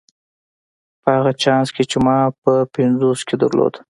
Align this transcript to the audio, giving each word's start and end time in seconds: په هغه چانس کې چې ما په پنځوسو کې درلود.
په 1.01 1.09
هغه 1.15 1.31
چانس 1.43 1.67
کې 1.75 1.83
چې 1.91 1.97
ما 2.05 2.17
په 2.43 2.53
پنځوسو 2.75 3.25
کې 3.27 3.35
درلود. 3.41 3.73